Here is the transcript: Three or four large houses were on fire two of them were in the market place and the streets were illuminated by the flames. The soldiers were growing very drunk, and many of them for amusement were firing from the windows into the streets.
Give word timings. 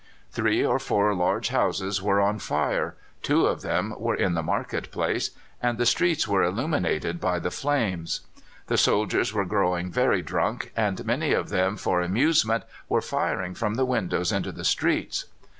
Three 0.31 0.65
or 0.65 0.79
four 0.79 1.13
large 1.13 1.49
houses 1.49 2.01
were 2.01 2.19
on 2.19 2.39
fire 2.39 2.95
two 3.21 3.45
of 3.45 3.61
them 3.61 3.93
were 3.99 4.15
in 4.15 4.33
the 4.33 4.41
market 4.41 4.89
place 4.89 5.29
and 5.61 5.77
the 5.77 5.85
streets 5.85 6.27
were 6.27 6.41
illuminated 6.41 7.21
by 7.21 7.37
the 7.37 7.51
flames. 7.51 8.21
The 8.65 8.79
soldiers 8.79 9.31
were 9.31 9.45
growing 9.45 9.91
very 9.91 10.23
drunk, 10.23 10.71
and 10.75 11.05
many 11.05 11.33
of 11.33 11.49
them 11.49 11.77
for 11.77 12.01
amusement 12.01 12.63
were 12.89 13.01
firing 13.01 13.53
from 13.53 13.75
the 13.75 13.85
windows 13.85 14.31
into 14.31 14.51
the 14.51 14.65
streets. 14.65 15.25